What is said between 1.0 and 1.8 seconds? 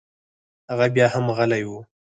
هم غلى و.